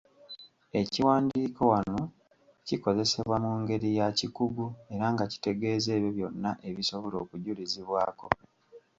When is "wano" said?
1.71-2.01